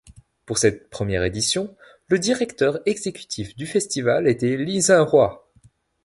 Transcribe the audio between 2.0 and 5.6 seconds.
le directeur exécutif du festival était Li Zhenhua.